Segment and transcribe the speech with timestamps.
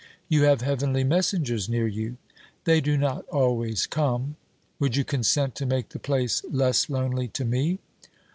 [0.29, 2.17] 'You have heavenly messengers near you.'
[2.63, 4.35] 'They do not always come.'
[4.79, 7.77] 'Would you consent to make the place less lonely to me?'